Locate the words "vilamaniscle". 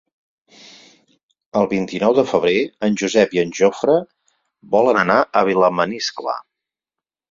5.55-6.41